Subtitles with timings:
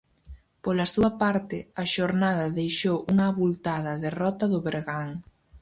[0.63, 5.09] Pola súa parte, a xornada deixou unha avultada derrota do Bergan.